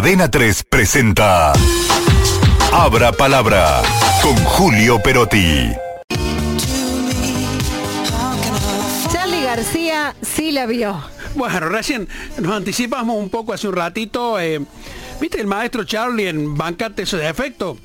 Adena 0.00 0.30
3 0.30 0.64
presenta 0.64 1.52
Abra 2.72 3.12
Palabra 3.12 3.82
con 4.22 4.34
Julio 4.34 4.98
Perotti. 4.98 5.70
Charlie 9.12 9.42
García 9.44 10.14
sí 10.22 10.52
la 10.52 10.64
vio. 10.64 10.98
Bueno, 11.34 11.68
recién 11.68 12.08
nos 12.38 12.50
anticipamos 12.56 13.14
un 13.14 13.28
poco 13.28 13.52
hace 13.52 13.68
un 13.68 13.76
ratito. 13.76 14.40
eh, 14.40 14.64
¿Viste 15.20 15.38
el 15.38 15.46
maestro 15.46 15.84
Charlie 15.84 16.28
en 16.28 16.56
Bancate 16.56 17.02
ese 17.02 17.18
defecto? 17.18 17.76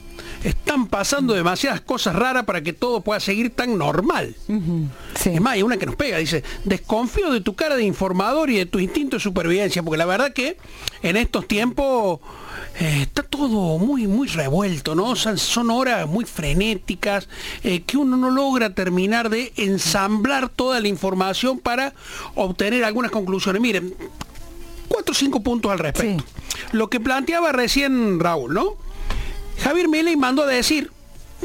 Están 0.46 0.86
pasando 0.86 1.34
demasiadas 1.34 1.82
cosas 1.82 2.16
raras 2.16 2.44
para 2.44 2.62
que 2.62 2.72
todo 2.72 3.02
pueda 3.02 3.20
seguir 3.20 3.50
tan 3.50 3.80
normal. 3.80 4.36
Sí. 5.16 5.32
Es 5.32 5.42
más, 5.42 5.54
hay 5.54 5.64
una 5.64 5.78
que 5.78 5.88
nos 5.88 5.96
pega, 5.96 6.20
dice, 6.20 6.44
desconfío 6.66 7.32
de 7.32 7.42
tu 7.42 7.56
cara 7.56 7.76
de 7.76 7.84
informador 7.84 8.52
y 8.52 8.58
de 8.58 8.68
tu 8.68 8.78
instinto 8.78 9.16
de 9.16 9.22
supervivencia, 9.24 9.82
porque 9.82 9.98
la 9.98 10.06
verdad 10.06 10.34
que 10.34 10.58
en 11.02 11.18
estos 11.18 11.48
tiempos 11.48 12.20
eh, 12.80 13.00
está 13.02 13.24
todo 13.24 13.80
muy, 13.80 14.06
muy 14.06 14.28
revuelto, 14.28 14.94
¿no? 14.94 15.16
Son, 15.16 15.40
son 15.40 15.72
horas 15.72 16.08
muy 16.08 16.26
frenéticas, 16.26 17.28
eh, 17.64 17.82
que 17.82 17.98
uno 17.98 18.16
no 18.16 18.30
logra 18.30 18.76
terminar 18.76 19.32
de 19.32 19.52
ensamblar 19.56 20.50
toda 20.50 20.80
la 20.80 20.88
información 20.88 21.58
para 21.58 21.96
obtener 22.36 22.84
algunas 22.84 23.10
conclusiones. 23.10 23.64
Miren, 23.64 23.96
cuatro 24.88 25.14
o 25.14 25.16
cinco 25.16 25.42
puntos 25.42 25.72
al 25.72 25.80
respecto. 25.80 26.24
Lo 26.72 26.88
que 26.88 27.00
planteaba 27.00 27.52
recién 27.52 28.20
Raúl, 28.20 28.54
¿no? 28.54 28.85
Javier 29.60 29.88
Milei 29.88 30.16
mandó 30.16 30.44
a 30.44 30.48
decir, 30.48 30.92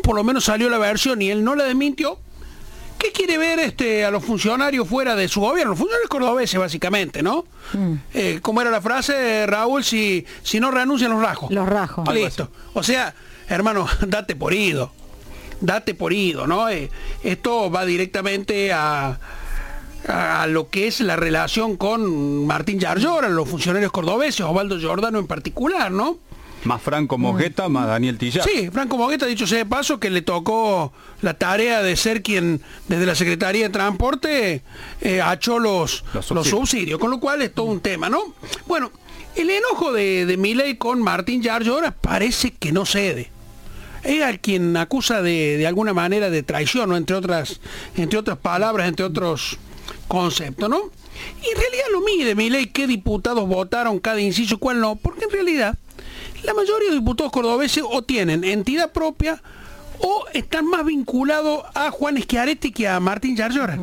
por 0.02 0.16
lo 0.16 0.24
menos 0.24 0.44
salió 0.44 0.68
la 0.68 0.78
versión 0.78 1.20
y 1.22 1.30
él 1.30 1.44
no 1.44 1.54
la 1.54 1.64
desmintió, 1.64 2.18
¿Qué 3.00 3.12
quiere 3.12 3.38
ver 3.38 3.58
este 3.60 4.04
a 4.04 4.10
los 4.10 4.22
funcionarios 4.22 4.86
fuera 4.86 5.16
de 5.16 5.26
su 5.26 5.40
gobierno? 5.40 5.70
Los 5.70 5.78
funcionarios 5.78 6.10
cordobeses, 6.10 6.60
básicamente, 6.60 7.22
¿no? 7.22 7.46
Eh, 8.12 8.40
¿Cómo 8.42 8.60
era 8.60 8.70
la 8.70 8.82
frase, 8.82 9.46
Raúl? 9.46 9.82
Si, 9.82 10.26
si 10.42 10.60
no 10.60 10.70
renuncian, 10.70 11.10
los 11.10 11.22
rajo. 11.22 11.48
Los 11.50 11.66
rajo. 11.66 12.04
Listo. 12.12 12.50
O 12.74 12.82
sea, 12.82 13.14
hermano, 13.48 13.86
date 14.06 14.36
por 14.36 14.52
ido. 14.52 14.92
Date 15.62 15.94
por 15.94 16.12
ido, 16.12 16.46
¿no? 16.46 16.68
Eh, 16.68 16.90
esto 17.22 17.70
va 17.70 17.86
directamente 17.86 18.70
a, 18.70 19.18
a 20.06 20.46
lo 20.46 20.68
que 20.68 20.86
es 20.86 21.00
la 21.00 21.16
relación 21.16 21.78
con 21.78 22.46
Martín 22.46 22.78
Yarlora, 22.78 23.30
los 23.30 23.48
funcionarios 23.48 23.92
cordobeses, 23.92 24.42
Osvaldo 24.42 24.78
Giordano 24.78 25.18
en 25.18 25.26
particular, 25.26 25.90
¿no? 25.90 26.18
Más 26.64 26.82
Franco 26.82 27.16
Mojeta, 27.16 27.68
más 27.68 27.86
Daniel 27.86 28.18
Tillar. 28.18 28.46
Sí, 28.46 28.68
Franco 28.70 28.98
Mogueta, 28.98 29.24
dicho 29.26 29.46
sea 29.46 29.58
de 29.58 29.66
paso, 29.66 29.98
que 29.98 30.10
le 30.10 30.20
tocó 30.20 30.92
la 31.22 31.34
tarea 31.34 31.82
de 31.82 31.96
ser 31.96 32.22
quien 32.22 32.60
desde 32.86 33.06
la 33.06 33.14
Secretaría 33.14 33.64
de 33.64 33.70
Transporte 33.70 34.62
eh, 35.00 35.20
achó 35.22 35.58
los, 35.58 36.04
Los 36.12 36.30
los 36.30 36.48
subsidios. 36.48 37.00
con 37.00 37.10
lo 37.10 37.18
cual 37.18 37.40
es 37.42 37.54
todo 37.54 37.66
un 37.66 37.80
tema, 37.80 38.10
¿no? 38.10 38.34
Bueno, 38.66 38.90
el 39.36 39.48
enojo 39.48 39.92
de, 39.92 40.26
de 40.26 40.78
con 40.78 41.02
Martín 41.02 41.42
Yarlora 41.42 41.92
parece 41.92 42.52
que 42.52 42.72
no 42.72 42.84
cede. 42.84 43.30
Es 44.02 44.22
al 44.22 44.40
quien 44.40 44.76
acusa 44.76 45.22
de, 45.22 45.56
de 45.56 45.66
alguna 45.66 45.92
manera 45.92 46.30
de 46.30 46.42
traición, 46.42 46.88
¿no? 46.90 46.96
entre, 46.96 47.16
otras, 47.16 47.60
entre 47.96 48.18
otras 48.18 48.38
palabras, 48.38 48.88
entre 48.88 49.04
otros 49.04 49.58
conceptos, 50.08 50.68
¿no? 50.68 50.90
Y 51.42 51.50
en 51.50 51.60
realidad 51.60 51.84
lo 51.92 52.00
mide 52.00 52.34
Milei 52.34 52.66
qué 52.66 52.86
diputados 52.86 53.46
votaron 53.46 53.98
cada 53.98 54.20
inciso 54.20 54.54
y 54.54 54.58
cuál 54.58 54.80
no, 54.80 54.96
porque 54.96 55.24
en 55.24 55.30
realidad 55.30 55.78
la 56.42 56.54
mayoría 56.54 56.90
de 56.90 56.96
diputados 56.96 57.32
cordobeses 57.32 57.84
o 57.88 58.02
tienen 58.02 58.44
entidad 58.44 58.92
propia 58.92 59.42
o 59.98 60.24
están 60.32 60.66
más 60.66 60.84
vinculados 60.84 61.62
a 61.74 61.90
Juan 61.90 62.16
Schiaretti 62.16 62.72
que 62.72 62.88
a 62.88 63.00
Martín 63.00 63.36
Yarlora. 63.36 63.78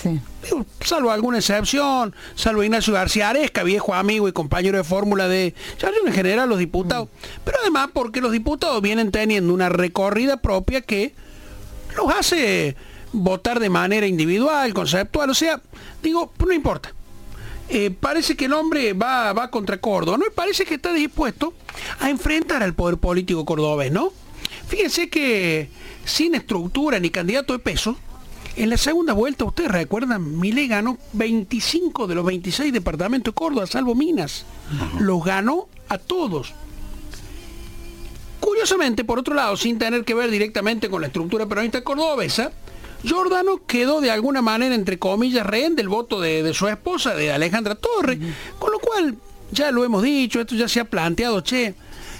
Sí. 0.00 0.20
Digo, 0.42 0.64
salvo 0.80 1.10
alguna 1.10 1.38
excepción, 1.38 2.14
salvo 2.34 2.62
Ignacio 2.62 2.94
García 2.94 3.30
Aresca, 3.30 3.62
viejo 3.64 3.92
amigo 3.92 4.28
y 4.28 4.32
compañero 4.32 4.78
de 4.78 4.84
fórmula 4.84 5.28
de 5.28 5.54
Yarlora 5.78 6.08
en 6.08 6.14
general 6.14 6.48
los 6.48 6.58
diputados. 6.58 7.08
Pero 7.44 7.58
además 7.60 7.90
porque 7.92 8.20
los 8.20 8.32
diputados 8.32 8.80
vienen 8.80 9.10
teniendo 9.10 9.52
una 9.52 9.68
recorrida 9.68 10.38
propia 10.38 10.80
que 10.80 11.14
los 11.96 12.12
hace 12.14 12.76
votar 13.12 13.58
de 13.60 13.68
manera 13.68 14.06
individual, 14.06 14.72
conceptual, 14.72 15.30
o 15.30 15.34
sea, 15.34 15.60
digo, 16.02 16.32
no 16.38 16.52
importa. 16.52 16.94
Eh, 17.72 17.90
parece 17.90 18.36
que 18.36 18.46
el 18.46 18.52
hombre 18.52 18.92
va, 18.94 19.32
va 19.32 19.50
contra 19.50 19.78
Córdoba, 19.78 20.18
¿no? 20.18 20.26
Y 20.26 20.30
parece 20.30 20.64
que 20.64 20.74
está 20.74 20.92
dispuesto 20.92 21.54
a 22.00 22.10
enfrentar 22.10 22.62
al 22.64 22.74
poder 22.74 22.96
político 22.96 23.44
cordobés, 23.44 23.92
¿no? 23.92 24.12
Fíjense 24.66 25.08
que 25.08 25.68
sin 26.04 26.34
estructura 26.34 26.98
ni 26.98 27.10
candidato 27.10 27.52
de 27.52 27.60
peso, 27.60 27.96
en 28.56 28.70
la 28.70 28.76
segunda 28.76 29.12
vuelta, 29.12 29.44
ustedes 29.44 29.70
recuerdan, 29.70 30.38
Milei 30.38 30.66
ganó 30.66 30.98
25 31.12 32.08
de 32.08 32.14
los 32.16 32.24
26 32.24 32.72
departamentos 32.72 33.32
de 33.32 33.36
Córdoba, 33.36 33.66
salvo 33.66 33.94
Minas. 33.94 34.44
Los 34.98 35.24
ganó 35.24 35.68
a 35.88 35.98
todos. 35.98 36.52
Curiosamente, 38.40 39.04
por 39.04 39.18
otro 39.18 39.34
lado, 39.34 39.56
sin 39.56 39.78
tener 39.78 40.04
que 40.04 40.14
ver 40.14 40.30
directamente 40.30 40.90
con 40.90 41.02
la 41.02 41.06
estructura 41.06 41.46
peronista 41.46 41.84
cordobesa, 41.84 42.50
Giordano 43.02 43.62
quedó 43.66 44.00
de 44.00 44.10
alguna 44.10 44.42
manera, 44.42 44.74
entre 44.74 44.98
comillas, 44.98 45.46
rehén 45.46 45.76
del 45.76 45.88
voto 45.88 46.20
de, 46.20 46.42
de 46.42 46.54
su 46.54 46.68
esposa, 46.68 47.14
de 47.14 47.32
Alejandra 47.32 47.74
Torres, 47.74 48.18
con 48.58 48.72
lo 48.72 48.78
cual, 48.78 49.16
ya 49.52 49.70
lo 49.70 49.84
hemos 49.84 50.02
dicho, 50.02 50.40
esto 50.40 50.54
ya 50.54 50.68
se 50.68 50.80
ha 50.80 50.84
planteado, 50.84 51.42
che, 51.42 51.74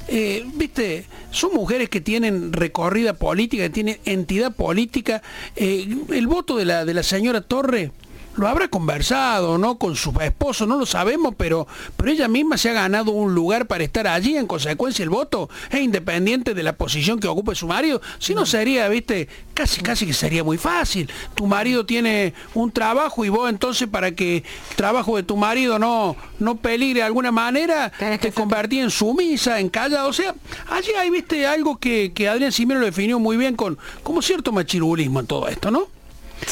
eh, 0.09 0.45
viste, 0.55 1.07
son 1.31 1.55
mujeres 1.55 1.89
que 1.89 2.01
tienen 2.01 2.53
recorrida 2.53 3.15
política, 3.15 3.65
que 3.65 3.71
tienen 3.71 3.99
entidad 4.05 4.55
política, 4.55 5.23
eh, 5.57 5.87
el 6.09 6.27
voto 6.27 6.57
de 6.57 6.65
la, 6.65 6.85
de 6.85 6.95
la 6.95 7.03
señora 7.03 7.43
Torres 7.43 7.91
lo 8.37 8.49
habrá 8.49 8.69
conversado, 8.69 9.59
¿no? 9.59 9.77
Con 9.79 9.97
su 9.97 10.13
esposo, 10.21 10.67
no 10.67 10.79
lo 10.79 10.87
sabemos, 10.87 11.35
pero, 11.37 11.67
pero 11.97 12.11
ella 12.11 12.29
misma 12.29 12.57
se 12.57 12.71
ha 12.71 12.73
ganado 12.73 13.13
un 13.13 13.35
lugar 13.35 13.67
para 13.67 13.85
estar 13.85 14.07
allí, 14.07 14.37
en 14.37 14.47
consecuencia 14.47 15.03
el 15.03 15.11
voto 15.11 15.49
es 15.71 15.81
independiente 15.81 16.55
de 16.55 16.63
la 16.63 16.75
posición 16.75 17.19
que 17.19 17.29
ocupe 17.29 17.55
su 17.55 17.67
marido, 17.67 18.01
si 18.19 18.35
no 18.35 18.47
sería, 18.47 18.89
viste, 18.89 19.29
casi 19.55 19.81
casi 19.81 20.07
que 20.07 20.15
sería 20.15 20.45
muy 20.45 20.59
fácil. 20.59 21.11
Tu 21.35 21.47
marido 21.47 21.85
tiene 21.85 22.35
un 22.55 22.71
trabajo 22.71 23.25
y 23.25 23.29
vos 23.29 23.51
entonces 23.51 23.89
para 23.89 24.13
que 24.13 24.39
el 24.39 24.77
trabajo 24.77 25.17
de 25.17 25.23
tu 25.23 25.37
marido 25.37 25.79
no, 25.79 26.17
no 26.39 26.57
peligre 26.57 27.01
de 27.01 27.07
alguna 27.07 27.33
manera, 27.33 27.93
te 28.21 28.33
convertí 28.33 28.81
en 28.81 28.91
sumisa, 28.91 29.61
en 29.61 29.69
callado. 29.69 30.09
O 30.09 30.13
sea, 30.13 30.35
allí 30.71 30.91
hay, 30.99 31.11
viste, 31.11 31.47
algo 31.47 31.79
que, 31.79 32.13
que 32.15 32.29
Adrián 32.29 32.53
Simero 32.53 32.81
lo 32.81 32.87
definió 32.87 33.19
muy 33.19 33.37
bien 33.37 33.57
con 33.57 33.79
como 34.03 34.23
cierto 34.23 34.53
machirulismo 34.53 35.21
en 35.21 35.27
todo 35.27 35.49
esto, 35.49 35.71
¿no? 35.71 36.00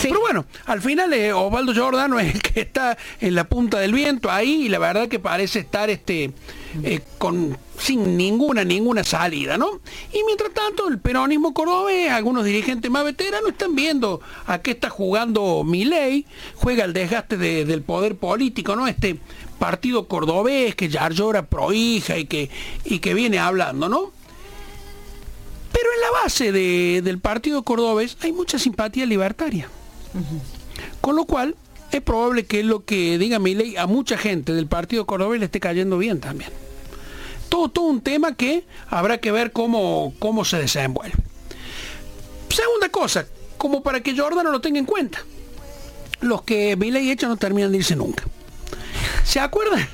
Pero 0.02 0.20
bueno, 0.20 0.44
al 0.66 0.80
final 0.82 1.12
eh, 1.14 1.32
Osvaldo 1.32 1.72
Giordano 1.72 2.20
es 2.20 2.34
el 2.34 2.42
que 2.42 2.60
está 2.60 2.96
en 3.20 3.34
la 3.34 3.44
punta 3.44 3.78
del 3.78 3.92
viento 3.92 4.30
ahí 4.30 4.66
y 4.66 4.68
la 4.68 4.78
verdad 4.78 5.08
que 5.08 5.18
parece 5.18 5.60
estar 5.60 5.88
este 5.90 6.30
eh, 6.82 7.00
con 7.16 7.56
sin 7.78 8.16
ninguna 8.16 8.64
ninguna 8.64 9.02
salida, 9.04 9.56
¿no? 9.56 9.80
Y 10.12 10.22
mientras 10.24 10.52
tanto 10.52 10.88
el 10.88 10.98
peronismo 10.98 11.54
cordobés, 11.54 12.10
algunos 12.10 12.44
dirigentes 12.44 12.90
más 12.90 13.04
veteranos 13.04 13.50
están 13.50 13.74
viendo 13.74 14.20
a 14.46 14.58
qué 14.58 14.72
está 14.72 14.90
jugando 14.90 15.64
Milei, 15.64 16.26
juega 16.56 16.84
el 16.84 16.92
desgaste 16.92 17.36
de- 17.36 17.64
del 17.64 17.82
poder 17.82 18.16
político, 18.16 18.76
¿no? 18.76 18.86
Este 18.86 19.18
partido 19.58 20.06
cordobés 20.06 20.74
que 20.74 20.88
ya 20.88 21.08
llora 21.08 21.46
prohija 21.46 22.18
y 22.18 22.26
que 22.26 22.50
y 22.84 22.98
que 22.98 23.14
viene 23.14 23.38
hablando, 23.38 23.88
¿no? 23.88 24.12
Pero 25.72 25.88
en 25.94 26.00
la 26.00 26.10
base 26.22 26.52
de- 26.52 27.00
del 27.02 27.18
partido 27.20 27.62
cordobés 27.62 28.16
hay 28.22 28.32
mucha 28.32 28.58
simpatía 28.58 29.06
libertaria. 29.06 29.68
Con 31.00 31.16
lo 31.16 31.24
cual, 31.24 31.56
es 31.90 32.02
probable 32.02 32.44
que 32.44 32.62
lo 32.62 32.84
que 32.84 33.18
diga 33.18 33.38
Milei 33.38 33.76
a 33.76 33.86
mucha 33.86 34.18
gente 34.18 34.52
del 34.52 34.66
partido 34.66 35.06
cordobés 35.06 35.40
le 35.40 35.46
esté 35.46 35.60
cayendo 35.60 35.98
bien 35.98 36.20
también. 36.20 36.50
Todo, 37.48 37.82
un 37.82 38.02
tema 38.02 38.34
que 38.34 38.64
habrá 38.88 39.18
que 39.18 39.32
ver 39.32 39.52
cómo, 39.52 40.12
cómo 40.18 40.44
se 40.44 40.58
desenvuelve. 40.58 41.16
Segunda 42.50 42.88
cosa, 42.90 43.26
como 43.56 43.82
para 43.82 44.02
que 44.02 44.16
Jordano 44.16 44.50
lo 44.50 44.60
tenga 44.60 44.78
en 44.78 44.84
cuenta. 44.84 45.20
Los 46.20 46.42
que 46.42 46.76
Milei 46.76 47.10
echa 47.10 47.26
no 47.26 47.36
terminan 47.36 47.72
de 47.72 47.78
irse 47.78 47.96
nunca. 47.96 48.24
¿Se 49.24 49.40
acuerdan? 49.40 49.86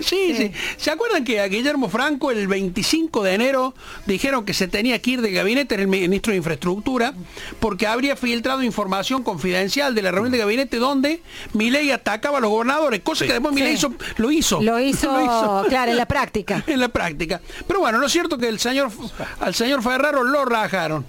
Sí, 0.00 0.34
sí, 0.36 0.52
¿Se 0.76 0.90
acuerdan 0.90 1.24
que 1.24 1.40
a 1.40 1.46
Guillermo 1.48 1.88
Franco 1.88 2.30
el 2.30 2.46
25 2.48 3.22
de 3.22 3.34
enero 3.34 3.74
dijeron 4.06 4.44
que 4.44 4.54
se 4.54 4.68
tenía 4.68 5.00
que 5.00 5.12
ir 5.12 5.20
del 5.22 5.32
gabinete 5.34 5.74
el 5.74 5.86
ministro 5.88 6.30
de 6.32 6.38
Infraestructura 6.38 7.14
porque 7.60 7.86
habría 7.86 8.16
filtrado 8.16 8.62
información 8.62 9.22
confidencial 9.22 9.94
de 9.94 10.02
la 10.02 10.10
reunión 10.10 10.32
de 10.32 10.38
gabinete 10.38 10.78
donde 10.78 11.22
Milei 11.52 11.90
atacaba 11.90 12.38
a 12.38 12.40
los 12.40 12.50
gobernadores, 12.50 13.00
cosa 13.02 13.26
que 13.26 13.32
después 13.32 13.54
Milei 13.54 13.76
Sí. 13.76 13.78
hizo, 13.78 13.94
lo 14.16 14.30
hizo. 14.30 14.60
Lo 14.62 14.80
hizo, 14.80 15.64
claro, 15.68 15.90
en 15.90 15.96
la 15.96 16.06
práctica. 16.06 16.62
en 16.66 16.80
la 16.80 16.88
práctica. 16.88 17.40
Pero 17.66 17.80
bueno, 17.80 17.98
lo 17.98 18.08
cierto 18.08 18.38
que 18.38 18.48
el 18.48 18.58
señor 18.58 18.90
al 19.40 19.54
señor 19.54 19.82
Ferraro 19.82 20.22
lo 20.24 20.44
rajaron. 20.44 21.04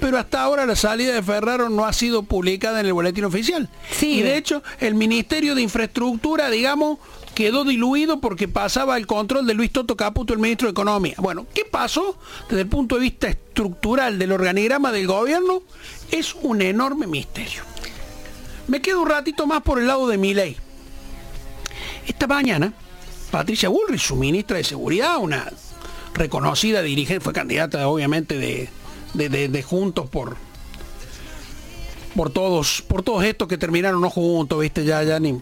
Pero 0.00 0.16
hasta 0.16 0.40
ahora 0.42 0.64
la 0.64 0.76
salida 0.76 1.12
de 1.12 1.22
Ferraro 1.22 1.68
no 1.68 1.84
ha 1.84 1.92
sido 1.92 2.22
publicada 2.22 2.80
en 2.80 2.86
el 2.86 2.94
boletín 2.94 3.24
oficial. 3.26 3.68
Sí. 3.92 4.20
Y 4.20 4.22
de 4.22 4.38
hecho, 4.38 4.62
el 4.80 4.94
Ministerio 4.94 5.54
de 5.54 5.60
Infraestructura, 5.60 6.48
digamos, 6.48 6.98
quedó 7.34 7.64
diluido 7.64 8.20
porque 8.20 8.48
pasaba 8.48 8.96
el 8.96 9.06
control 9.06 9.46
de 9.46 9.54
Luis 9.54 9.70
Toto 9.72 9.96
Caputo, 9.96 10.32
el 10.34 10.38
ministro 10.40 10.66
de 10.68 10.72
Economía. 10.72 11.14
Bueno, 11.18 11.46
¿qué 11.54 11.64
pasó 11.64 12.16
desde 12.48 12.62
el 12.62 12.68
punto 12.68 12.96
de 12.96 13.02
vista 13.02 13.28
estructural 13.28 14.18
del 14.18 14.32
organigrama 14.32 14.92
del 14.92 15.06
gobierno? 15.06 15.62
Es 16.10 16.34
un 16.34 16.60
enorme 16.62 17.06
misterio. 17.06 17.62
Me 18.68 18.82
quedo 18.82 19.02
un 19.02 19.08
ratito 19.08 19.46
más 19.46 19.62
por 19.62 19.78
el 19.78 19.86
lado 19.86 20.06
de 20.08 20.18
mi 20.18 20.34
ley. 20.34 20.56
Esta 22.06 22.26
mañana 22.26 22.72
Patricia 23.30 23.68
Bullrich, 23.68 24.00
su 24.00 24.16
ministra 24.16 24.56
de 24.56 24.64
Seguridad, 24.64 25.18
una 25.18 25.50
reconocida 26.14 26.82
dirigente, 26.82 27.22
fue 27.22 27.32
candidata 27.32 27.86
obviamente 27.88 28.36
de, 28.38 28.68
de, 29.14 29.28
de- 29.28 29.48
de 29.48 29.62
Juntos 29.62 30.08
por 30.10 30.36
por 32.14 32.30
todos, 32.30 32.82
por 32.82 33.02
todos 33.04 33.22
estos 33.24 33.46
que 33.46 33.56
terminaron 33.56 34.00
no 34.00 34.10
juntos, 34.10 34.60
viste, 34.60 34.84
ya, 34.84 35.02
ya 35.04 35.20
ni, 35.20 35.40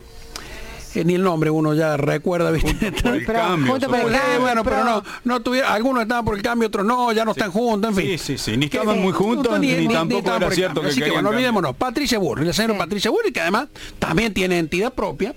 eh, 0.95 1.05
ni 1.05 1.15
el 1.15 1.23
nombre 1.23 1.51
uno 1.51 1.75
ya 1.75 1.97
recuerda, 1.97 2.51
viste. 2.51 2.93
Por 2.93 3.15
el 3.17 3.25
Pero, 3.25 3.39
cambio. 3.39 3.79
por 3.79 4.01
el 4.01 4.15
Eh, 4.15 4.19
bueno, 4.41 4.65
pero 4.65 4.85
no, 4.85 5.03
no 5.25 5.41
tuvieron, 5.41 5.71
algunos 5.73 6.03
estaban 6.03 6.25
por 6.25 6.37
el 6.37 6.43
cambio, 6.43 6.69
otros 6.69 6.85
no, 6.87 7.13
ya 7.13 7.25
no 7.25 7.33
están 7.33 7.51
juntos, 7.51 7.91
en 7.91 7.97
fin. 7.97 8.19
Sí, 8.19 8.37
sí, 8.37 8.39
sí. 8.39 8.57
Ni 8.57 8.69
Que- 8.69 8.79
estaban 8.79 9.01
muy 9.01 9.13
juntos, 9.13 9.59
ni, 9.61 9.89
tampoco 9.89 10.19
estaban 10.21 10.43
era 10.43 10.47
por 10.47 10.53
el 10.53 10.57
cierto 10.57 10.81
que 10.81 10.87
Así 10.89 11.01
que 11.01 11.11
bueno, 11.11 11.29
olvidémonos. 11.31 11.77
Patricia 11.77 12.19
Burri, 12.19 12.45
la 12.47 12.53
señora 12.53 12.75
Sí. 12.75 12.79
Patricia 12.79 13.11
Burri, 13.11 13.33
que 13.33 13.41
además 13.41 13.69
también 13.99 14.33
tiene 14.35 14.59
entidad 14.59 14.93
propia, 14.93 15.35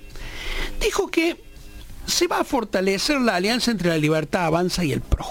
dijo 0.79 1.07
que 1.09 1.41
se 2.05 2.27
va 2.27 2.39
a 2.39 2.43
fortalecer 2.43 3.19
la 3.21 3.35
alianza 3.35 3.71
entre 3.71 3.89
la 3.89 3.97
Libertad 3.97 4.45
Avanza 4.45 4.83
y 4.83 4.91
el 4.91 5.01
PRO. 5.01 5.25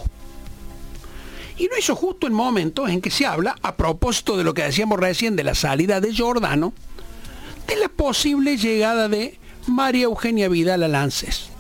Y 1.56 1.68
lo 1.68 1.76
hizo 1.78 1.94
justo 1.94 2.26
en 2.26 2.32
momentos 2.32 2.88
en 2.88 3.00
que 3.02 3.10
se 3.10 3.26
habla, 3.26 3.54
a 3.62 3.74
propósito 3.76 4.36
de 4.38 4.44
lo 4.44 4.54
que 4.54 4.62
decíamos 4.62 4.98
recién 4.98 5.36
de 5.36 5.44
la 5.44 5.54
salida 5.54 6.00
de 6.00 6.12
Giordano, 6.14 6.72
de 7.66 7.76
la 7.76 7.88
posible 7.88 8.56
llegada 8.56 9.08
de 9.08 9.38
María 9.66 10.04
Eugenia 10.04 10.48
Vidal 10.48 10.82
a 10.82 10.88
Lances. 10.88 11.50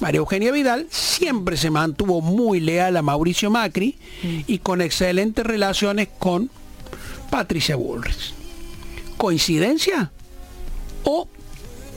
María 0.00 0.18
Eugenia 0.18 0.50
Vidal 0.50 0.86
siempre 0.90 1.56
se 1.56 1.70
mantuvo 1.70 2.20
muy 2.20 2.60
leal 2.60 2.96
a 2.96 3.02
Mauricio 3.02 3.50
Macri 3.50 3.96
y 4.46 4.58
con 4.58 4.80
excelentes 4.80 5.46
relaciones 5.46 6.08
con 6.18 6.50
Patricia 7.30 7.76
Bullrich. 7.76 8.34
¿Coincidencia? 9.16 10.10
¿O 11.04 11.28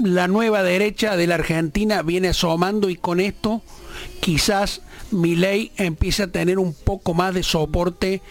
la 0.03 0.27
nueva 0.27 0.61
derecha 0.61 1.15
de 1.17 1.27
la 1.27 1.35
Argentina 1.35 2.01
viene 2.03 2.29
asomando 2.29 2.89
y 2.89 2.95
con 2.95 3.19
esto 3.19 3.61
quizás 4.19 4.81
Milei 5.11 5.71
empiece 5.77 6.23
a 6.23 6.27
tener 6.27 6.59
un 6.59 6.73
poco 6.73 7.13
más 7.13 7.33
de 7.33 7.43
soporte 7.43 8.21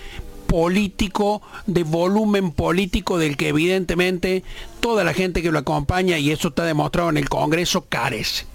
político, 0.54 1.42
de 1.66 1.82
volumen 1.82 2.52
político 2.52 3.18
del 3.18 3.36
que 3.36 3.48
evidentemente 3.48 4.44
toda 4.78 5.02
la 5.02 5.12
gente 5.12 5.42
que 5.42 5.50
lo 5.50 5.58
acompaña, 5.58 6.16
y 6.16 6.30
eso 6.30 6.48
está 6.48 6.64
demostrado 6.64 7.10
en 7.10 7.16
el 7.16 7.28
Congreso, 7.28 7.86
carece. 7.88 8.46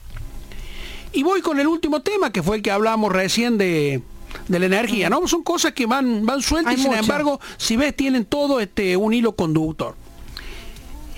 Y 1.12 1.24
voy 1.24 1.42
con 1.42 1.60
el 1.60 1.68
último 1.68 2.01
tema, 2.01 2.31
que 2.31 2.42
fue 2.42 2.56
el 2.56 2.62
que 2.62 2.72
hablábamos 2.72 3.12
recién 3.12 3.57
de, 3.57 4.01
de 4.48 4.60
la 4.60 4.68
energía, 4.68 5.10
¿no? 5.10 5.28
Son 5.28 5.44
cosas 5.44 5.74
que 5.74 5.88
van, 5.88 6.25
van 6.25 6.42
sueltas 6.42 6.72
Hay 6.72 6.80
y 6.80 6.84
sin 6.84 6.92
mucho. 6.92 7.01
embargo, 7.01 7.42
si 7.57 7.75
ves, 7.75 7.94
tienen 7.94 8.24
todo 8.24 8.62
este 8.62 8.95
un 8.95 9.13
hilo 9.13 9.34
conductor. 9.36 9.98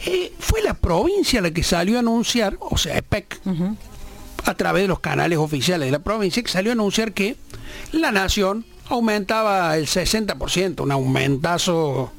Eh, 0.07 0.34
fue 0.39 0.63
la 0.63 0.74
provincia 0.74 1.42
la 1.42 1.51
que 1.51 1.62
salió 1.62 1.98
a 1.98 2.00
anunciar, 2.00 2.57
o 2.60 2.75
sea, 2.80 2.98
EPEC, 2.98 3.39
a 4.45 4.54
través 4.56 4.81
de 4.86 4.88
los 4.88 5.00
canales 5.00 5.38
oficiales 5.38 5.86
de 5.86 5.92
la 5.92 6.00
provincia, 6.00 6.42
que 6.42 6.50
salió 6.50 6.72
a 6.72 6.74
anunciar 6.74 7.13
que 7.13 7.36
la 7.92 8.12
nación 8.12 8.66
aumentaba 8.93 9.77
el 9.77 9.88
60%, 9.88 10.81
un 10.81 10.91
aumentazo 10.91 12.11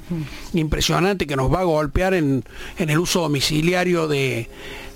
impresionante 0.54 1.26
que 1.26 1.36
nos 1.36 1.52
va 1.52 1.60
a 1.60 1.64
golpear 1.64 2.14
en, 2.14 2.44
en 2.78 2.90
el 2.90 2.98
uso 2.98 3.20
domiciliario 3.22 4.08
de, 4.08 4.48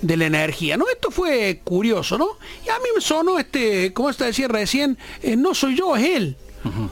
de 0.03 0.17
la 0.17 0.27
energía. 0.27 0.77
¿no? 0.77 0.85
Esto 0.93 1.11
fue 1.11 1.61
curioso, 1.65 2.19
¿no? 2.19 2.27
Y 2.65 2.69
a 2.71 2.75
mí 2.79 2.89
me 2.95 3.01
sonó, 3.01 3.39
este, 3.39 3.93
como 3.93 4.13
te 4.13 4.25
decía 4.25 4.49
recién, 4.49 4.99
eh, 5.23 5.37
no 5.37 5.55
soy 5.55 5.77
yo, 5.77 5.97
es 5.97 6.05
él. 6.05 6.37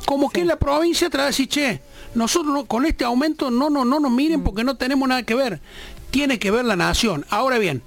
Como 0.06 0.30
que 0.30 0.40
en 0.40 0.46
la 0.46 0.56
provincia 0.56 1.10
te 1.10 1.18
va 1.18 1.24
a 1.24 1.26
decir, 1.26 1.48
che, 1.48 1.80
nosotros 2.14 2.54
no- 2.54 2.64
con 2.66 2.86
este 2.86 3.04
aumento 3.04 3.50
no, 3.50 3.70
no, 3.70 3.84
no 3.84 3.98
nos 3.98 4.12
miren 4.12 4.44
porque 4.44 4.62
no 4.62 4.76
tenemos 4.76 5.08
nada 5.08 5.24
que 5.24 5.34
ver. 5.34 5.60
Tiene 6.12 6.38
que 6.38 6.52
ver 6.52 6.64
la 6.64 6.76
nación. 6.76 7.26
Ahora 7.28 7.58
bien, 7.58 7.82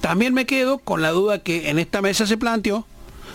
también 0.00 0.32
me 0.32 0.46
quedo 0.46 0.78
con 0.78 1.02
la 1.02 1.10
duda 1.10 1.40
que 1.42 1.68
en 1.68 1.78
esta 1.78 2.00
mesa 2.00 2.26
se 2.26 2.38
planteó 2.38 2.86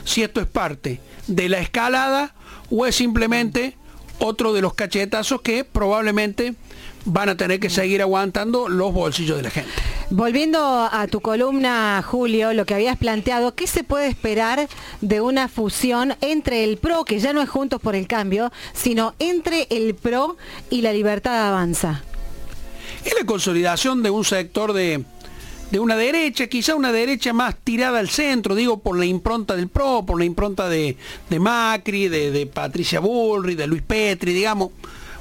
si 0.04 0.24
esto 0.24 0.42
es 0.42 0.48
parte 0.48 1.00
de 1.28 1.50
la 1.50 1.60
escalada 1.60 2.34
o 2.69 2.86
es 2.86 2.96
simplemente 2.96 3.75
otro 4.19 4.54
de 4.54 4.62
los 4.62 4.74
cachetazos 4.74 5.42
que 5.42 5.63
probablemente 5.63 6.56
van 7.06 7.30
a 7.30 7.38
tener 7.38 7.60
que 7.60 7.69
seguir 7.69 8.01
aguantando 8.01 8.68
los 8.68 8.94
bolsillos 8.94 9.38
de 9.38 9.44
la 9.44 9.50
gente. 9.50 9.72
Volviendo 10.10 10.60
a 10.92 11.07
tu 11.07 11.22
columna, 11.22 12.04
Julio, 12.06 12.54
lo 12.54 12.66
que 12.66 12.74
habías 12.74 12.98
planteado, 12.98 13.56
¿qué 13.56 13.68
se 13.68 13.84
puede 13.84 14.07
esperar 14.07 14.68
de 15.01 15.22
una 15.22 15.48
fusión 15.48 16.16
entre 16.22 16.63
el 16.63 16.78
PRO, 16.78 17.06
que 17.06 17.19
ya 17.19 17.31
no 17.31 17.42
es 17.42 17.50
Juntos 17.50 17.80
por 17.81 17.96
el 17.96 18.07
Cambio, 18.07 18.51
sino 18.74 19.16
entre 19.19 19.68
el 19.69 19.96
PRO 19.96 20.38
y 20.69 20.81
la 20.81 20.94
Libertad 20.94 21.48
Avanza? 21.48 22.04
Es 23.06 23.13
la 23.18 23.25
consolidación 23.25 24.04
de 24.04 24.10
un 24.10 24.25
sector 24.25 24.74
de, 24.74 25.06
de 25.71 25.80
una 25.80 25.95
derecha, 25.95 26.48
quizá 26.48 26.75
una 26.75 26.92
derecha 26.92 27.33
más 27.33 27.56
tirada 27.63 28.00
al 28.00 28.10
centro, 28.10 28.56
digo, 28.56 28.80
por 28.80 28.98
la 28.98 29.06
impronta 29.06 29.56
del 29.56 29.68
PRO, 29.68 30.06
por 30.06 30.18
la 30.18 30.25
impronta 30.25 30.68
de, 30.68 30.98
de 31.30 31.39
Macri, 31.39 32.07
de, 32.07 32.31
de 32.31 32.45
Patricia 32.48 33.00
Bullrich, 33.00 33.57
de 33.57 33.68
Luis 33.68 33.83
Petri, 33.83 34.33
digamos, 34.33 34.71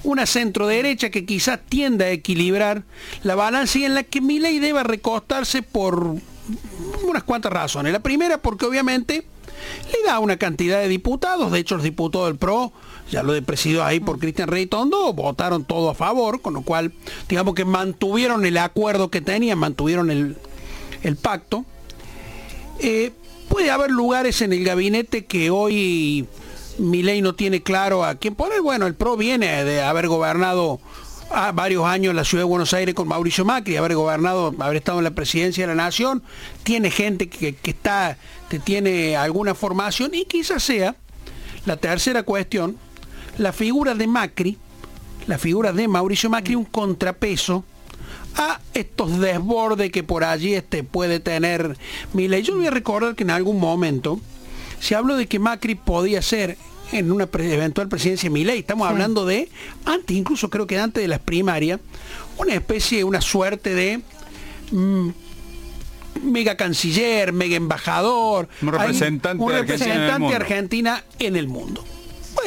una 0.05 0.27
centro 0.27 0.67
derecha 0.67 1.11
que 1.11 1.27
quizás 1.27 1.61
tienda 1.69 2.07
a 2.07 2.11
equilibrar 2.11 2.85
la 3.23 3.35
balanza 3.35 3.79
y 3.79 3.85
en 3.85 3.95
la 3.95 4.05
que 4.05 4.21
Milei 4.21 4.59
deba 4.59 4.83
recostarse 4.83 5.63
por 5.63 6.17
unas 7.05 7.23
cuantas 7.25 7.53
razones. 7.53 7.93
La 7.93 8.01
primera 8.01 8.39
porque 8.39 8.65
obviamente 8.65 9.27
le 9.93 10.07
da 10.07 10.19
una 10.19 10.37
cantidad 10.37 10.81
de 10.81 10.89
diputados, 10.89 11.53
de 11.53 11.59
hecho 11.59 11.75
los 11.75 11.85
diputados 11.85 12.29
del 12.29 12.39
PRO, 12.39 12.73
ya 13.11 13.23
lo 13.23 13.33
de 13.33 13.43
presidido 13.43 13.85
ahí 13.85 14.01
por 14.01 14.19
Cristian 14.19 14.49
Rey 14.49 14.67
Tondo, 14.67 15.13
votaron 15.13 15.65
todo 15.65 15.91
a 15.91 15.95
favor, 15.95 16.41
con 16.41 16.55
lo 16.55 16.63
cual 16.63 16.93
digamos 17.29 17.55
que 17.55 17.65
mantuvieron 17.65 18.45
el 18.45 18.59
acuerdo 18.59 19.11
que 19.11 19.21
tenían, 19.21 19.59
mantuvieron 19.59 20.11
el, 20.11 20.37
el 21.03 21.17
pacto. 21.17 21.65
Eh, 22.81 23.13
puede 23.49 23.71
haber 23.71 23.91
lugares 23.91 24.43
en 24.43 24.53
el 24.53 24.65
gabinete 24.65 25.25
que 25.25 25.51
hoy 25.51 26.27
Milei 26.79 27.23
no 27.23 27.35
tiene 27.35 27.63
claro 27.63 28.05
a 28.05 28.15
quién 28.17 28.35
poner. 28.35 28.61
Bueno, 28.61 28.87
el 28.87 28.95
PRO 28.95 29.17
viene 29.17 29.65
de 29.65 29.83
haber 29.83 30.09
gobernado 30.09 30.81
a 31.31 31.53
varios 31.53 31.85
años 31.85 32.15
la 32.15 32.25
ciudad 32.25 32.43
de 32.43 32.49
Buenos 32.49 32.73
Aires 32.73 32.95
con 32.95 33.09
Mauricio 33.09 33.45
Macri, 33.45 33.77
haber 33.77 33.95
gobernado, 33.95 34.55
haber 34.59 34.77
estado 34.77 34.99
en 34.99 35.05
la 35.05 35.11
presidencia 35.11 35.67
de 35.67 35.75
la 35.75 35.83
nación, 35.83 36.23
tiene 36.63 36.91
gente 36.91 37.29
que, 37.29 37.55
que 37.55 37.71
está, 37.71 38.17
que 38.49 38.59
tiene 38.59 39.17
alguna 39.17 39.55
formación 39.55 40.15
y 40.15 40.25
quizás 40.25 40.63
sea 40.63 40.97
la 41.67 41.77
tercera 41.77 42.23
cuestión, 42.23 42.79
la 43.39 43.53
figura 43.53 43.95
de 43.95 44.07
Macri, 44.07 44.57
la 45.27 45.39
figura 45.39 45.73
de 45.73 45.89
Mauricio 45.89 46.29
Macri, 46.31 46.55
un 46.55 46.65
contrapeso 46.65 47.65
a 48.37 48.61
estos 48.75 49.19
desbordes 49.21 49.91
que 49.91 50.03
por 50.03 50.25
allí 50.25 50.55
este 50.55 50.85
puede 50.85 51.21
tener 51.21 51.77
Milei. 52.13 52.43
Yo 52.43 52.57
voy 52.57 52.67
a 52.67 52.71
recordar 52.71 53.15
que 53.15 53.25
en 53.25 53.31
algún 53.31 53.59
momento 53.59 54.21
se 54.81 54.95
habló 54.95 55.17
de 55.17 55.27
que 55.27 55.39
Macri 55.39 55.75
podía 55.75 56.23
ser 56.23 56.57
en 56.93 57.13
una 57.13 57.27
pre- 57.27 57.53
eventual 57.53 57.89
presidencia 57.89 58.29
de 58.29 58.33
Milei. 58.35 58.61
Estamos 58.61 58.89
hablando 58.89 59.27
de, 59.27 59.49
antes, 59.85 60.17
incluso 60.17 60.49
creo 60.51 60.67
que 60.67 60.79
antes 60.79 61.03
de 61.03 61.09
las 61.09 61.19
primarias, 61.19 61.81
una 62.39 62.55
especie, 62.55 63.05
una 63.05 63.21
suerte 63.21 63.75
de 63.75 64.01
mm, 64.71 65.09
mega 66.23 66.57
canciller, 66.57 67.33
mega 67.33 67.57
embajador. 67.57 68.49
Un 68.63 68.73
representante 68.73 69.43
un 69.43 69.51
de 69.53 69.59
Argentina 69.59 69.85
en 69.95 70.01
el 70.01 70.07
representante 70.07 70.19
mundo. 70.21 70.37
Argentina 70.37 71.05
en 71.19 71.37
el 71.37 71.49
mundo. 71.49 71.85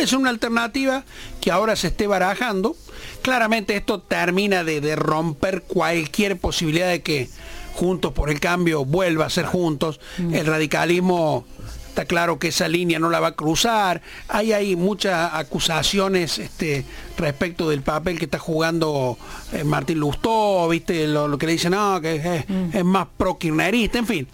Puede 0.01 0.09
ser 0.09 0.17
una 0.17 0.31
alternativa 0.31 1.03
que 1.41 1.51
ahora 1.51 1.75
se 1.75 1.89
esté 1.89 2.07
barajando. 2.07 2.75
Claramente 3.21 3.75
esto 3.75 4.01
termina 4.01 4.63
de, 4.63 4.81
de 4.81 4.95
romper 4.95 5.61
cualquier 5.61 6.39
posibilidad 6.39 6.89
de 6.89 7.03
que 7.03 7.29
Juntos 7.75 8.11
por 8.11 8.31
el 8.31 8.39
Cambio 8.39 8.83
vuelva 8.83 9.27
a 9.27 9.29
ser 9.29 9.45
juntos. 9.45 9.99
El 10.17 10.47
radicalismo 10.47 11.45
está 11.91 12.05
claro 12.05 12.39
que 12.39 12.47
esa 12.47 12.67
línea 12.67 12.99
no 12.99 13.09
la 13.09 13.19
va 13.19 13.27
a 13.27 13.31
cruzar. 13.35 14.01
Hay 14.29 14.53
hay 14.53 14.75
muchas 14.75 15.33
acusaciones 15.33 16.39
este, 16.39 16.85
respecto 17.17 17.69
del 17.69 17.81
papel 17.81 18.17
que 18.17 18.25
está 18.25 18.39
jugando 18.39 19.17
eh, 19.51 19.63
Martín 19.63 19.99
Lustó, 19.99 20.67
viste 20.69 21.05
lo, 21.07 21.27
lo 21.27 21.37
que 21.37 21.45
le 21.45 21.51
dicen, 21.53 21.71
no, 21.71 21.99
que 22.01 22.15
es, 22.15 22.45
es 22.73 22.85
más 22.85 23.07
pro 23.17 23.37
kirchnerista, 23.37 23.99
en 23.99 24.07
fin. 24.07 24.27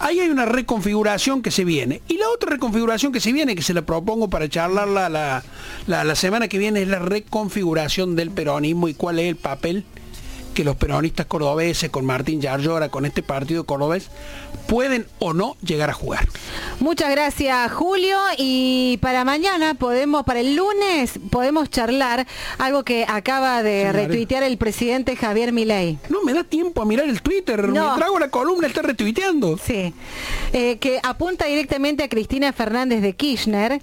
Ahí 0.00 0.20
hay 0.20 0.28
una 0.28 0.44
reconfiguración 0.44 1.40
que 1.40 1.52
se 1.52 1.64
viene. 1.64 2.02
Y 2.08 2.18
la 2.18 2.28
otra 2.28 2.50
reconfiguración 2.50 3.12
que 3.12 3.20
se 3.20 3.32
viene, 3.32 3.54
que 3.54 3.62
se 3.62 3.74
la 3.74 3.82
propongo 3.82 4.28
para 4.28 4.48
charlarla 4.48 5.08
la, 5.08 5.44
la, 5.86 6.04
la 6.04 6.14
semana 6.16 6.48
que 6.48 6.58
viene, 6.58 6.82
es 6.82 6.88
la 6.88 6.98
reconfiguración 6.98 8.16
del 8.16 8.32
peronismo 8.32 8.88
y 8.88 8.94
cuál 8.94 9.20
es 9.20 9.26
el 9.26 9.36
papel 9.36 9.84
que 10.54 10.64
los 10.64 10.76
peronistas 10.76 11.26
cordobeses, 11.26 11.90
con 11.90 12.06
Martín 12.06 12.40
Yarlora, 12.40 12.88
con 12.88 13.04
este 13.04 13.22
partido 13.22 13.64
cordobés, 13.64 14.08
pueden 14.66 15.06
o 15.18 15.32
no 15.34 15.56
llegar 15.62 15.90
a 15.90 15.92
jugar. 15.92 16.26
Muchas 16.80 17.10
gracias, 17.10 17.70
Julio. 17.72 18.16
Y 18.38 18.98
para 19.02 19.24
mañana 19.24 19.74
podemos, 19.74 20.24
para 20.24 20.40
el 20.40 20.56
lunes, 20.56 21.18
podemos 21.30 21.68
charlar 21.68 22.26
algo 22.58 22.84
que 22.84 23.04
acaba 23.06 23.62
de 23.62 23.92
retuitear 23.92 24.42
el 24.42 24.56
presidente 24.56 25.16
Javier 25.16 25.52
Milei. 25.52 25.98
No 26.08 26.22
me 26.22 26.32
da 26.32 26.44
tiempo 26.44 26.80
a 26.80 26.84
mirar 26.86 27.08
el 27.08 27.20
Twitter, 27.20 27.68
No. 27.68 27.90
me 27.92 27.98
trago 27.98 28.18
la 28.18 28.28
columna, 28.30 28.66
está 28.66 28.82
retuiteando. 28.82 29.58
Sí, 29.58 29.92
Eh, 30.52 30.78
que 30.78 31.00
apunta 31.02 31.46
directamente 31.46 32.04
a 32.04 32.08
Cristina 32.08 32.52
Fernández 32.52 33.02
de 33.02 33.14
Kirchner. 33.14 33.82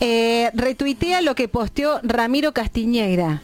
Eh, 0.00 0.50
retuitea 0.54 1.20
lo 1.20 1.34
que 1.36 1.46
posteó 1.48 2.00
Ramiro 2.02 2.52
Castiñeira. 2.52 3.42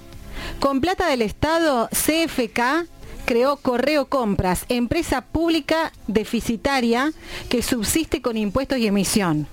Con 0.61 0.81
plata 0.81 1.07
del 1.09 1.23
Estado, 1.23 1.88
CFK 1.88 2.87
creó 3.25 3.57
Correo 3.57 4.07
Compras, 4.07 4.64
empresa 4.69 5.23
pública 5.23 5.93
deficitaria 6.07 7.12
que 7.49 7.62
subsiste 7.62 8.21
con 8.21 8.37
impuestos 8.37 8.79
y 8.79 8.87
emisión. 8.87 9.47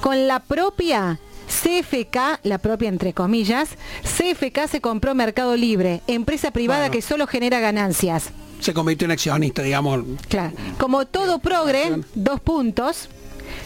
Con 0.00 0.26
la 0.26 0.40
propia 0.40 1.20
CFK, 1.48 2.40
la 2.44 2.58
propia 2.58 2.88
entre 2.88 3.12
comillas, 3.12 3.70
CFK 4.02 4.68
se 4.68 4.80
compró 4.80 5.14
Mercado 5.14 5.54
Libre, 5.56 6.00
empresa 6.06 6.50
privada 6.50 6.82
Bueno. 6.82 6.92
que 6.92 7.02
solo 7.02 7.26
genera 7.26 7.60
ganancias. 7.60 8.30
Se 8.60 8.72
convirtió 8.72 9.04
en 9.06 9.10
accionista, 9.12 9.60
digamos. 9.62 10.04
Claro. 10.28 10.52
Como 10.78 11.04
todo 11.06 11.40
progre, 11.40 12.00
dos 12.14 12.40
puntos, 12.40 13.08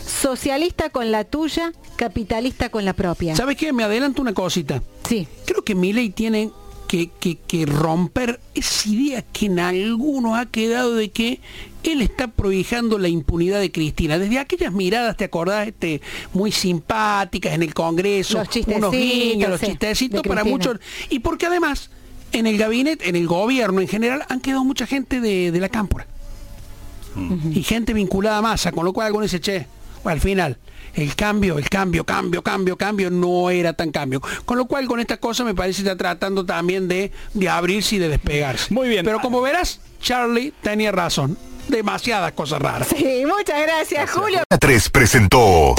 socialista 0.06 0.90
con 0.90 1.10
la 1.10 1.24
tuya, 1.24 1.72
capitalista 1.96 2.68
con 2.70 2.84
la 2.84 2.92
propia. 2.92 3.34
¿Sabes 3.36 3.56
qué? 3.56 3.72
Me 3.72 3.82
adelanto 3.84 4.22
una 4.22 4.32
cosita. 4.34 4.82
Sí. 5.08 5.26
Creo 5.44 5.62
que 5.64 5.74
Milei 5.74 6.10
tiene 6.10 6.50
que, 6.88 7.10
que- 7.18 7.36
que 7.36 7.66
romper 7.66 8.38
esa 8.54 8.88
idea 8.88 9.22
que 9.22 9.46
en 9.46 9.58
algunos 9.58 10.38
ha 10.38 10.46
quedado 10.46 10.94
de 10.94 11.10
que 11.10 11.40
él 11.82 12.00
está 12.02 12.28
prohijando 12.28 12.98
la 12.98 13.08
impunidad 13.08 13.60
de 13.60 13.70
Cristina. 13.72 14.18
Desde 14.18 14.38
aquellas 14.38 14.72
miradas, 14.72 15.16
¿te 15.16 15.24
acordás? 15.24 15.68
Este, 15.68 16.00
muy 16.32 16.50
simpáticas 16.52 17.54
en 17.54 17.62
el 17.62 17.74
Congreso, 17.74 18.38
Los 18.38 18.66
unos 18.66 18.90
guiños, 18.92 19.50
los 19.50 19.60
sí, 19.60 19.66
chistecitos 19.66 20.22
para 20.22 20.44
muchos. 20.44 20.78
Y 21.10 21.20
porque 21.20 21.46
además, 21.46 21.90
en 22.32 22.46
el 22.46 22.58
gabinete, 22.58 23.08
en 23.08 23.14
el 23.16 23.26
gobierno 23.28 23.80
en 23.80 23.86
general, 23.88 24.24
han 24.28 24.40
quedado 24.40 24.64
mucha 24.64 24.86
gente 24.86 25.20
de, 25.20 25.50
de 25.52 25.60
la 25.60 25.68
cámpora. 25.68 26.06
Y 27.54 27.62
gente 27.62 27.94
vinculada 27.94 28.38
a 28.38 28.42
masa, 28.42 28.72
con 28.72 28.84
lo 28.84 28.92
cual 28.92 29.06
algunos 29.06 29.30
dice, 29.30 29.40
che, 29.40 29.66
al 30.08 30.20
final, 30.20 30.58
el 30.94 31.14
cambio, 31.14 31.58
el 31.58 31.68
cambio, 31.68 32.04
cambio, 32.04 32.42
cambio, 32.42 32.76
cambio, 32.76 33.10
no 33.10 33.50
era 33.50 33.72
tan 33.72 33.90
cambio. 33.90 34.20
Con 34.44 34.56
lo 34.58 34.66
cual 34.66 34.86
con 34.86 35.00
esta 35.00 35.18
cosa 35.18 35.44
me 35.44 35.54
parece 35.54 35.82
que 35.82 35.88
está 35.88 35.96
tratando 35.96 36.44
también 36.44 36.88
de, 36.88 37.12
de 37.34 37.48
abrirse 37.48 37.96
y 37.96 37.98
de 37.98 38.08
despegarse. 38.08 38.72
Muy 38.72 38.88
bien. 38.88 39.04
Pero 39.04 39.20
como 39.20 39.40
verás, 39.42 39.80
Charlie 40.00 40.52
tenía 40.62 40.92
razón. 40.92 41.36
Demasiadas 41.68 42.32
cosas 42.32 42.62
raras. 42.62 42.88
Sí, 42.96 43.24
muchas 43.26 43.60
gracias, 43.60 44.10
Julio. 44.10 44.42
3 44.60 44.88
presentó 44.90 45.74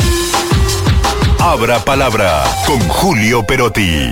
Abra 1.40 1.80
Palabra 1.80 2.44
con 2.66 2.80
Julio 2.90 3.46
Perotti. 3.48 4.12